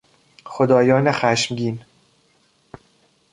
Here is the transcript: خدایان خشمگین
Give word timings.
خدایان 0.45 1.11
خشمگین 1.11 1.85